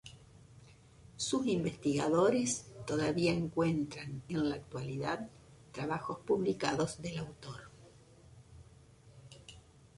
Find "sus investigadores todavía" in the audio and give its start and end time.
1.15-3.33